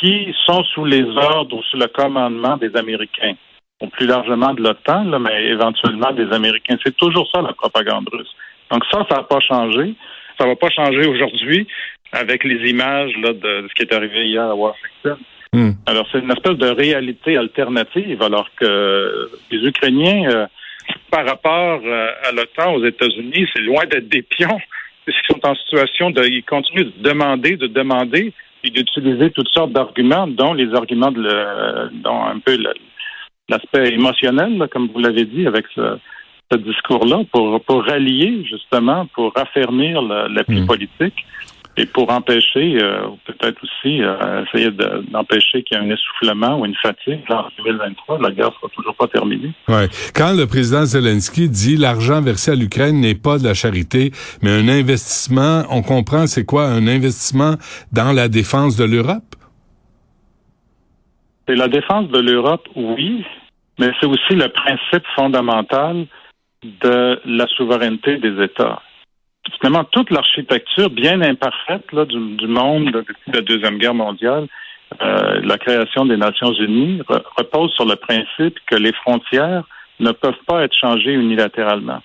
qui 0.00 0.34
sont 0.46 0.62
sous 0.74 0.84
les 0.84 1.02
ordres 1.02 1.56
ou 1.56 1.62
sous 1.64 1.76
le 1.76 1.86
commandement 1.88 2.56
des 2.56 2.74
Américains. 2.76 3.34
Ou 3.80 3.88
plus 3.88 4.06
largement 4.06 4.54
de 4.54 4.62
l'OTAN, 4.62 5.04
mais 5.18 5.46
éventuellement 5.46 6.12
des 6.12 6.32
Américains. 6.32 6.76
C'est 6.84 6.96
toujours 6.96 7.28
ça, 7.34 7.42
la 7.42 7.52
propagande 7.52 8.08
russe. 8.12 8.32
Donc 8.70 8.84
ça, 8.90 9.04
ça 9.10 9.16
n'a 9.16 9.22
pas 9.24 9.40
changé. 9.40 9.94
Ça 10.38 10.46
va 10.46 10.56
pas 10.56 10.70
changer 10.70 11.06
aujourd'hui 11.06 11.66
avec 12.12 12.44
les 12.44 12.70
images 12.70 13.12
là, 13.22 13.32
de 13.32 13.68
ce 13.68 13.74
qui 13.74 13.82
est 13.82 13.94
arrivé 13.94 14.26
hier 14.26 14.42
à 14.42 14.54
Washington. 14.54 15.16
Hmm. 15.54 15.72
Alors, 15.86 16.06
c'est 16.10 16.20
une 16.20 16.30
espèce 16.30 16.56
de 16.56 16.68
réalité 16.68 17.36
alternative, 17.36 18.22
alors 18.22 18.48
que 18.56 19.30
les 19.50 19.58
Ukrainiens, 19.68 20.30
euh, 20.30 20.46
par 21.10 21.26
rapport 21.26 21.80
euh, 21.84 22.08
à 22.28 22.32
l'OTAN 22.32 22.74
aux 22.74 22.84
États-Unis, 22.84 23.46
c'est 23.54 23.62
loin 23.62 23.84
d'être 23.86 24.08
des 24.08 24.22
pions. 24.22 24.58
Ils 25.06 25.14
sont 25.28 25.46
en 25.46 25.54
situation 25.56 26.10
de. 26.10 26.24
Ils 26.24 26.44
continuent 26.44 26.84
de 26.84 27.02
demander, 27.02 27.56
de 27.56 27.66
demander, 27.66 28.32
et 28.64 28.70
d'utiliser 28.70 29.30
toutes 29.30 29.48
sortes 29.48 29.72
d'arguments, 29.72 30.26
dont 30.26 30.54
les 30.54 30.72
arguments 30.74 31.10
de 31.10 31.22
le, 31.22 31.90
dont 32.02 32.22
un 32.24 32.38
peu 32.38 32.56
l'aspect 33.48 33.92
émotionnel, 33.92 34.58
là, 34.58 34.68
comme 34.68 34.88
vous 34.88 35.00
l'avez 35.00 35.24
dit, 35.24 35.46
avec 35.46 35.66
ce, 35.74 35.98
ce 36.50 36.56
discours-là, 36.58 37.22
pour, 37.32 37.60
pour 37.64 37.84
rallier, 37.84 38.44
justement, 38.48 39.06
pour 39.14 39.32
raffermir 39.34 40.02
le- 40.02 40.28
l'appui 40.34 40.60
Mm. 40.62 40.66
politique 40.66 41.14
et 41.78 41.86
pour 41.86 42.10
empêcher, 42.12 42.76
euh, 42.82 43.06
peut-être 43.24 43.58
aussi, 43.64 44.02
euh, 44.02 44.44
essayer 44.44 44.70
de- 44.70 45.04
d'empêcher 45.10 45.62
qu'il 45.62 45.78
y 45.78 45.80
ait 45.80 45.84
un 45.84 45.90
essoufflement 45.90 46.60
ou 46.60 46.66
une 46.66 46.74
fatigue. 46.82 47.20
En 47.30 47.44
2023, 47.56 48.18
la 48.20 48.30
guerre 48.30 48.52
sera 48.60 48.68
toujours 48.74 48.94
pas 48.94 49.06
terminée. 49.08 49.52
Ouais. 49.68 49.88
Quand 50.14 50.34
le 50.36 50.46
président 50.46 50.84
Zelensky 50.84 51.48
dit 51.48 51.76
l'argent 51.78 52.20
versé 52.20 52.50
à 52.50 52.54
l'Ukraine 52.54 53.00
n'est 53.00 53.14
pas 53.14 53.38
de 53.38 53.44
la 53.44 53.54
charité, 53.54 54.10
mais 54.42 54.50
un 54.50 54.68
investissement, 54.68 55.62
on 55.70 55.80
comprend 55.80 56.26
c'est 56.26 56.44
quoi 56.44 56.64
un 56.66 56.86
investissement 56.86 57.54
dans 57.92 58.12
la 58.12 58.28
défense 58.28 58.76
de 58.76 58.84
l'Europe? 58.84 59.24
C'est 61.48 61.56
la 61.56 61.68
défense 61.68 62.08
de 62.10 62.20
l'Europe, 62.20 62.68
oui, 62.76 63.24
mais 63.78 63.90
c'est 64.00 64.06
aussi 64.06 64.34
le 64.34 64.48
principe 64.48 65.04
fondamental 65.16 66.06
de 66.62 67.20
la 67.24 67.46
souveraineté 67.48 68.18
des 68.18 68.42
États. 68.42 68.80
Finalement, 69.58 69.84
toute 69.84 70.10
l'architecture 70.10 70.90
bien 70.90 71.20
imparfaite 71.20 71.90
là, 71.92 72.04
du, 72.04 72.36
du 72.36 72.46
monde 72.46 72.92
depuis 72.92 73.16
la 73.32 73.40
Deuxième 73.40 73.78
Guerre 73.78 73.94
mondiale, 73.94 74.46
euh, 75.00 75.40
la 75.42 75.58
création 75.58 76.04
des 76.04 76.16
Nations 76.16 76.52
Unies, 76.52 77.00
re- 77.08 77.24
repose 77.36 77.72
sur 77.72 77.84
le 77.84 77.96
principe 77.96 78.58
que 78.66 78.76
les 78.76 78.92
frontières 78.92 79.64
ne 79.98 80.12
peuvent 80.12 80.44
pas 80.46 80.62
être 80.62 80.76
changées 80.76 81.14
unilatéralement. 81.14 82.02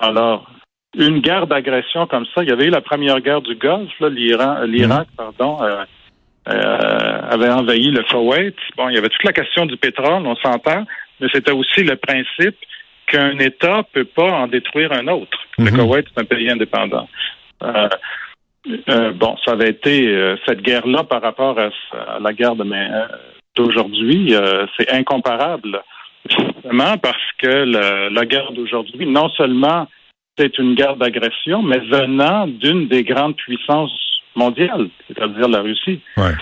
Alors, 0.00 0.50
une 0.96 1.20
guerre 1.20 1.46
d'agression 1.46 2.06
comme 2.06 2.26
ça, 2.34 2.42
il 2.42 2.48
y 2.48 2.52
avait 2.52 2.66
eu 2.66 2.70
la 2.70 2.80
première 2.80 3.20
guerre 3.20 3.42
du 3.42 3.54
Golfe, 3.54 4.00
l'Iran, 4.00 4.56
euh, 4.58 4.66
l'Irak, 4.66 5.08
pardon, 5.16 5.62
euh, 5.62 5.84
euh, 6.48 7.20
avait 7.30 7.50
envahi 7.50 7.90
le 7.90 8.02
Koweït. 8.02 8.56
Bon, 8.76 8.88
il 8.88 8.96
y 8.96 8.98
avait 8.98 9.08
toute 9.08 9.24
la 9.24 9.32
question 9.32 9.66
du 9.66 9.76
pétrole, 9.76 10.26
on 10.26 10.36
s'entend, 10.36 10.84
mais 11.20 11.28
c'était 11.32 11.52
aussi 11.52 11.84
le 11.84 11.96
principe 11.96 12.56
qu'un 13.12 13.38
État 13.38 13.82
peut 13.92 14.04
pas 14.04 14.30
en 14.42 14.46
détruire 14.48 14.90
un 14.92 15.06
autre. 15.08 15.38
Le 15.58 15.70
Mhm. 15.70 15.76
Koweït 15.76 16.06
est 16.16 16.20
un 16.20 16.24
pays 16.24 16.50
indépendant. 16.50 17.08
Euh, 17.62 17.88
euh, 18.88 19.12
bon, 19.12 19.36
ça 19.44 19.52
avait 19.52 19.70
été 19.70 20.08
euh, 20.08 20.36
cette 20.46 20.62
guerre-là 20.62 21.04
par 21.04 21.20
rapport 21.22 21.56
à, 21.58 21.68
à 22.16 22.18
la 22.20 22.32
guerre 22.32 22.56
de 22.56 22.64
d'aujourd'hui, 23.56 24.34
c'est 24.78 24.90
incomparable. 24.90 25.82
Justement 26.30 26.96
parce 26.98 27.26
que 27.38 27.64
le- 27.74 28.08
la 28.14 28.24
guerre 28.24 28.52
d'aujourd'hui, 28.52 29.04
non 29.06 29.28
seulement 29.30 29.86
c'est 30.38 30.56
une 30.58 30.74
guerre 30.74 30.96
d'agression, 30.96 31.62
mais 31.62 31.78
venant 31.80 32.46
d'une 32.46 32.88
des 32.88 33.02
grandes 33.04 33.36
puissances 33.36 33.92
mondiales, 34.34 34.88
c'est-à-dire 35.06 35.48
la 35.48 35.60
Russie. 35.60 36.00
Ouais. 36.16 36.32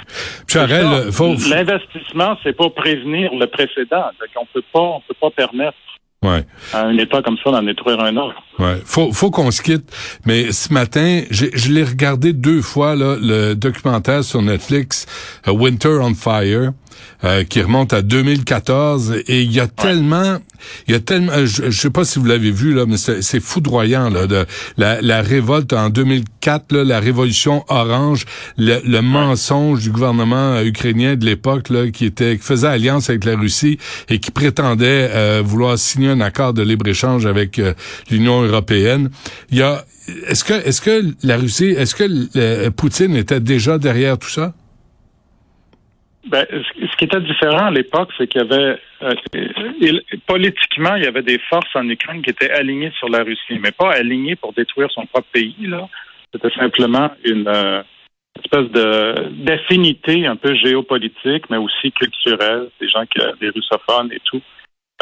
Faut, 1.11 1.35
L'investissement, 1.51 2.39
c'est 2.45 2.57
pour 2.57 2.73
prévenir 2.75 3.35
le 3.35 3.47
précédent. 3.47 4.11
Donc, 4.21 4.31
on 4.37 4.47
peut 4.55 4.63
pas, 4.73 4.81
on 4.81 5.01
peut 5.01 5.17
pas 5.21 5.31
permettre 5.31 5.77
Ouais. 6.23 6.45
À 6.75 6.83
un 6.83 6.99
État 6.99 7.23
comme 7.23 7.39
ça, 7.43 7.51
d'en 7.51 7.63
détruire 7.63 7.99
un 8.01 8.15
autre. 8.17 8.35
Ouais. 8.59 8.79
Faut, 8.85 9.11
faut 9.11 9.31
qu'on 9.31 9.51
se 9.51 9.63
quitte. 9.63 9.91
Mais 10.27 10.53
ce 10.53 10.71
matin, 10.71 11.23
je 11.31 11.73
l'ai 11.73 11.83
regardé 11.83 12.35
deux 12.35 12.61
fois, 12.61 12.95
là, 12.95 13.17
le 13.19 13.55
documentaire 13.55 14.23
sur 14.23 14.43
Netflix, 14.43 15.07
euh, 15.49 15.53
Winter 15.53 15.99
on 16.03 16.15
Fire, 16.15 16.73
euh, 17.25 17.45
qui 17.45 17.63
remonte 17.63 17.93
à 17.93 18.03
2014. 18.03 19.23
Et 19.27 19.43
il 19.43 19.53
y 19.53 19.61
a 19.61 19.67
tellement, 19.67 20.39
il 20.89 20.93
y 20.93 20.95
a 20.95 21.01
tellement, 21.01 21.33
euh, 21.33 21.47
je, 21.47 21.71
je 21.71 21.81
sais 21.81 21.91
pas 21.91 22.05
si 22.05 22.19
vous 22.19 22.25
l'avez 22.27 22.51
vu, 22.51 22.75
là, 22.75 22.87
mais 22.87 22.97
c'est 22.97 23.41
foudroyant, 23.41 24.11
là, 24.11 24.27
de 24.27 24.47
la, 24.77 25.01
la 25.01 25.23
révolte 25.23 25.73
en 25.73 25.91
2004, 25.91 26.73
là, 26.73 26.85
la 26.85 27.01
révolution 27.01 27.65
orange, 27.69 28.25
le, 28.57 28.81
le 28.85 29.03
mensonge 29.03 29.81
du 29.81 29.91
gouvernement 29.91 30.55
euh, 30.55 30.65
ukrainien 30.65 31.17
de 31.17 31.25
l'époque, 31.25 31.69
là, 31.69 31.91
qui 31.91 32.07
était, 32.07 32.37
qui 32.37 32.45
faisait 32.45 32.67
alliance 32.67 33.11
avec 33.11 33.25
la 33.25 33.37
Russie 33.37 33.79
et 34.09 34.19
qui 34.19 34.31
prétendait 34.31 35.11
euh, 35.13 35.43
vouloir 35.45 35.79
signer 35.79 36.09
un 36.09 36.21
accord 36.21 36.55
de 36.55 36.63
libre-échange 36.63 37.27
avec 37.27 37.59
euh, 37.59 37.75
l'Union 38.11 38.43
européenne. 38.43 39.11
Il 39.51 39.59
y 39.59 39.63
a, 39.63 39.85
est-ce 40.27 40.45
que, 40.45 40.55
est-ce 40.55 40.81
que 40.81 41.15
la 41.23 41.37
Russie, 41.37 41.75
est-ce 41.77 41.95
que 41.95 42.69
Poutine 42.71 43.17
était 43.17 43.41
déjà 43.41 43.79
derrière 43.79 44.19
tout 44.19 44.31
ça? 44.31 44.55
Ben, 46.27 46.47
ce 46.51 46.97
qui 46.97 47.05
était 47.05 47.21
différent 47.21 47.67
à 47.67 47.71
l'époque, 47.71 48.11
c'est 48.19 48.27
qu'il 48.27 48.43
y 48.43 48.45
avait 48.45 48.79
euh, 49.03 49.15
politiquement, 50.27 50.95
il 50.97 51.05
y 51.05 51.07
avait 51.07 51.23
des 51.23 51.39
forces 51.49 51.75
en 51.75 51.89
Ukraine 51.89 52.21
qui 52.21 52.31
étaient 52.31 52.51
alignées 52.51 52.93
sur 52.99 53.09
la 53.09 53.23
Russie, 53.23 53.59
mais 53.59 53.73
pas 53.73 53.93
alignées 53.93 54.37
pour 54.37 54.53
détruire 54.53 54.91
son 54.91 55.07
propre 55.07 55.29
pays. 55.33 55.57
Là, 55.61 55.89
c'était 56.33 56.55
simplement 56.55 57.11
une 57.25 57.49
euh, 57.49 57.83
espèce 58.39 58.71
de 58.71 59.31
d'affinité 59.45 60.27
un 60.27 60.37
peu 60.37 60.55
géopolitique, 60.55 61.49
mais 61.49 61.57
aussi 61.57 61.91
culturelle, 61.93 62.69
des 62.81 62.89
gens 62.89 63.07
qui 63.07 63.19
des 63.41 63.49
russophones 63.49 64.13
et 64.13 64.21
tout. 64.25 64.43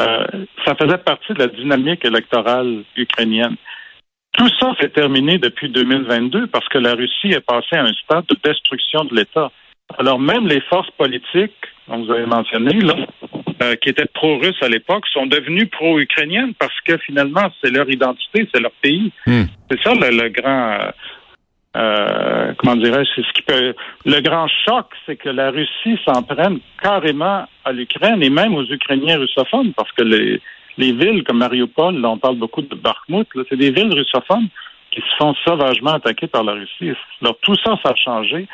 Euh, 0.01 0.25
ça 0.65 0.75
faisait 0.75 0.97
partie 0.99 1.33
de 1.33 1.39
la 1.39 1.47
dynamique 1.47 2.05
électorale 2.05 2.83
ukrainienne. 2.95 3.57
Tout 4.31 4.47
ça 4.59 4.73
s'est 4.79 4.89
terminé 4.89 5.37
depuis 5.37 5.69
2022 5.69 6.47
parce 6.47 6.67
que 6.69 6.77
la 6.77 6.93
Russie 6.93 7.31
est 7.31 7.45
passée 7.45 7.75
à 7.75 7.83
un 7.83 7.93
stade 7.93 8.25
de 8.29 8.37
destruction 8.41 9.03
de 9.03 9.15
l'État. 9.15 9.51
Alors 9.97 10.19
même 10.19 10.47
les 10.47 10.61
forces 10.61 10.91
politiques, 10.91 11.55
dont 11.87 12.03
vous 12.03 12.11
avez 12.11 12.25
mentionné, 12.25 12.73
là, 12.79 12.95
euh, 13.61 13.75
qui 13.75 13.89
étaient 13.89 14.05
pro-russes 14.05 14.61
à 14.61 14.69
l'époque, 14.69 15.05
sont 15.11 15.25
devenues 15.25 15.67
pro-ukrainiennes 15.67 16.53
parce 16.53 16.79
que 16.85 16.97
finalement, 16.97 17.51
c'est 17.61 17.71
leur 17.71 17.89
identité, 17.89 18.47
c'est 18.53 18.61
leur 18.61 18.71
pays. 18.81 19.11
Hmm. 19.25 19.43
C'est 19.69 19.81
ça 19.81 19.93
le, 19.93 20.15
le 20.15 20.29
grand, 20.29 20.79
euh, 20.79 20.91
euh, 21.77 22.53
comment 22.57 22.75
dirais-je, 22.75 23.09
c'est 23.15 23.27
ce 23.27 23.33
qui 23.33 23.41
peut, 23.41 23.75
le 24.05 24.21
grand 24.21 24.47
choc, 24.65 24.87
c'est 25.05 25.17
que 25.17 25.29
la 25.29 25.51
Russie 25.51 25.99
s'en 26.05 26.23
prenne 26.23 26.59
carrément 26.81 27.45
à 27.65 27.71
l'Ukraine 27.71 28.23
et 28.23 28.29
même 28.29 28.55
aux 28.55 28.65
Ukrainiens 28.65 29.17
russophones 29.17 29.73
parce 29.73 29.91
que 29.91 30.03
les, 30.03 30.41
les 30.77 30.91
villes 30.93 31.23
comme 31.23 31.37
Mariupol, 31.37 31.99
là, 31.99 32.09
on 32.09 32.17
parle 32.17 32.37
beaucoup 32.37 32.61
de 32.61 32.75
Bakhmut, 32.75 33.27
là, 33.35 33.43
c'est 33.49 33.57
des 33.57 33.71
villes 33.71 33.93
russophones 33.93 34.47
qui 34.91 35.01
se 35.01 35.15
font 35.17 35.35
sauvagement 35.45 35.93
attaquer 35.93 36.27
par 36.27 36.43
la 36.43 36.53
Russie. 36.53 36.91
Alors 37.21 37.37
tout 37.41 37.55
ça, 37.63 37.77
ça 37.83 37.91
a 37.91 37.95
changé 37.95 38.47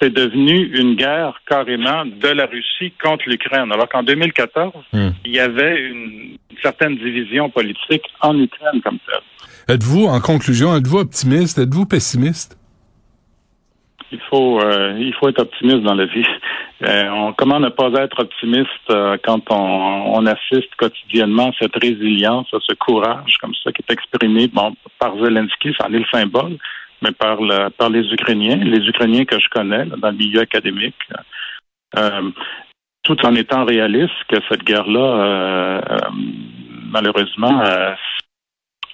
c'est 0.00 0.12
devenu 0.12 0.70
une 0.78 0.94
guerre 0.94 1.40
carrément 1.48 2.04
de 2.04 2.28
la 2.28 2.46
Russie 2.46 2.92
contre 3.02 3.24
l'Ukraine. 3.28 3.72
Alors 3.72 3.88
qu'en 3.88 4.02
2014, 4.02 4.72
Hmm. 4.92 5.10
il 5.24 5.32
y 5.32 5.40
avait 5.40 5.80
une, 5.80 6.36
une 6.50 6.58
certaine 6.62 6.96
division 6.96 7.48
politique 7.50 8.04
en 8.20 8.38
Ukraine 8.38 8.80
comme 8.82 8.98
telle. 9.06 9.74
Êtes-vous, 9.74 10.04
en 10.06 10.20
conclusion, 10.20 10.76
êtes-vous 10.76 10.98
optimiste? 10.98 11.58
Êtes-vous 11.58 11.86
pessimiste? 11.86 12.58
Il 14.12 14.20
faut, 14.30 14.60
euh, 14.60 14.94
il 14.98 15.12
faut 15.14 15.28
être 15.28 15.40
optimiste 15.40 15.80
dans 15.82 15.94
la 15.94 16.06
vie. 16.06 16.24
Euh, 16.84 17.08
on, 17.10 17.32
comment 17.32 17.58
ne 17.58 17.70
pas 17.70 17.90
être 17.94 18.20
optimiste 18.20 18.68
euh, 18.90 19.16
quand 19.24 19.50
on, 19.50 19.56
on 20.14 20.26
assiste 20.26 20.72
quotidiennement 20.76 21.48
à 21.48 21.52
cette 21.58 21.74
résilience, 21.74 22.46
à 22.52 22.58
ce 22.60 22.74
courage 22.74 23.34
comme 23.40 23.54
ça 23.64 23.72
qui 23.72 23.82
est 23.82 23.92
exprimé 23.92 24.46
bon, 24.48 24.76
par 25.00 25.16
Zelensky, 25.18 25.74
c'en 25.80 25.92
est 25.92 25.98
le 25.98 26.04
symbole, 26.12 26.56
par, 27.12 27.40
le, 27.40 27.68
par 27.70 27.90
les 27.90 28.12
Ukrainiens, 28.12 28.56
les 28.56 28.86
Ukrainiens 28.88 29.24
que 29.24 29.38
je 29.38 29.48
connais 29.48 29.86
dans 29.86 30.10
le 30.10 30.16
milieu 30.16 30.40
académique, 30.40 30.96
euh, 31.96 32.30
tout 33.02 33.24
en 33.24 33.34
étant 33.34 33.64
réaliste 33.64 34.24
que 34.28 34.36
cette 34.48 34.64
guerre-là, 34.64 35.00
euh, 35.00 35.80
euh, 35.90 35.98
malheureusement, 36.90 37.62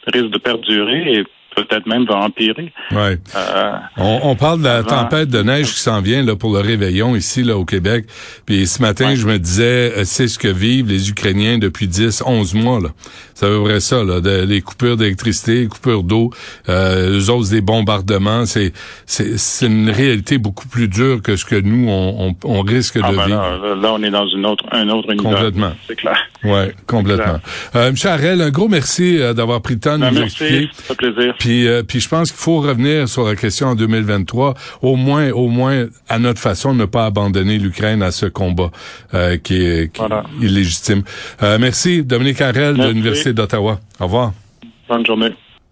risque 0.06 0.30
de 0.30 0.38
perdurer 0.38 1.14
et 1.14 1.24
peut-être 1.54 1.86
même 1.86 2.04
va 2.06 2.16
empirer. 2.16 2.72
Ouais. 2.92 3.18
Euh, 3.36 3.72
On, 3.98 4.20
on 4.24 4.36
parle 4.36 4.60
de 4.60 4.64
la 4.64 4.82
tempête 4.82 5.28
de 5.28 5.42
neige 5.42 5.72
qui 5.72 5.80
s'en 5.80 6.00
vient 6.00 6.22
là, 6.22 6.36
pour 6.36 6.52
le 6.54 6.60
réveillon 6.60 7.14
ici 7.16 7.42
là 7.42 7.56
au 7.56 7.64
Québec. 7.64 8.06
Puis 8.46 8.66
ce 8.66 8.80
matin, 8.82 9.08
Ouais. 9.10 9.16
je 9.16 9.26
me 9.26 9.38
disais, 9.38 9.92
euh, 9.98 10.04
c'est 10.04 10.28
ce 10.28 10.38
que 10.38 10.48
vivent 10.48 10.88
les 10.88 11.10
Ukrainiens 11.10 11.58
depuis 11.58 11.88
10, 11.88 12.22
11 12.26 12.54
mois. 12.54 12.80
Là. 12.80 12.88
Ça 13.34 13.48
veut 13.48 13.56
vrai 13.56 13.80
ça, 13.80 14.04
là, 14.04 14.20
de- 14.20 14.44
les 14.44 14.60
coupures 14.60 14.96
d'électricité, 14.96 15.60
les 15.62 15.66
coupures 15.66 16.02
d'eau, 16.04 16.30
euh, 16.68 17.18
eux 17.18 17.30
autres 17.30 17.50
des 17.50 17.60
bombardements. 17.60 18.46
C'est, 18.46 18.72
c'est, 19.06 19.36
c'est 19.38 19.66
une 19.66 19.90
réalité 19.90 20.38
beaucoup 20.38 20.68
plus 20.68 20.88
dure 20.88 21.20
que 21.22 21.36
ce 21.36 21.44
que 21.44 21.56
nous, 21.56 21.88
on, 21.88 22.28
on, 22.28 22.36
on 22.44 22.60
risque 22.62 22.98
ah 23.02 23.10
de 23.10 23.16
ben 23.16 23.26
vivre. 23.26 23.74
là, 23.80 23.92
on 23.94 24.02
est 24.02 24.10
dans 24.10 24.26
une 24.28 24.46
autre, 24.46 24.64
un 24.72 24.88
autre 24.90 25.10
univers. 25.12 25.32
Complètement. 25.32 25.72
C'est 25.88 25.96
clair. 25.96 26.18
Ouais, 26.44 26.74
complètement. 26.86 27.40
Euh, 27.76 27.88
M. 27.88 27.94
Harel, 28.04 28.40
un 28.40 28.50
gros 28.50 28.68
merci 28.68 29.18
euh, 29.20 29.32
d'avoir 29.32 29.60
pris 29.62 29.74
le 29.74 29.80
temps 29.80 29.96
de 29.96 30.00
Ben, 30.02 30.10
nous 30.12 30.20
merci, 30.20 30.42
expliquer. 30.44 30.68
ça 30.74 30.82
fait 30.94 31.12
plaisir. 31.12 31.34
Puis, 31.42 31.66
euh, 31.66 31.82
puis 31.82 31.98
je 31.98 32.08
pense 32.08 32.30
qu'il 32.30 32.38
faut 32.40 32.60
revenir 32.60 33.08
sur 33.08 33.26
la 33.26 33.34
question 33.34 33.66
en 33.66 33.74
2023, 33.74 34.54
au 34.80 34.94
moins, 34.94 35.30
au 35.32 35.48
moins 35.48 35.86
à 36.08 36.20
notre 36.20 36.38
façon, 36.38 36.72
ne 36.72 36.84
pas 36.84 37.04
abandonner 37.06 37.58
l'Ukraine 37.58 38.00
à 38.00 38.12
ce 38.12 38.26
combat 38.26 38.70
euh, 39.12 39.38
qui 39.38 39.56
est, 39.56 39.92
qui 39.92 39.98
Voilà. 39.98 40.22
illégitime. 40.40 41.02
Euh, 41.42 41.58
merci, 41.58 42.04
Dominique 42.04 42.40
Harel 42.40 42.76
de 42.76 42.86
l'Université 42.86 43.32
d'Ottawa. 43.32 43.80
Au 43.98 44.04
revoir. 44.04 44.32
Bonne 44.88 45.04
journée. 45.04 45.30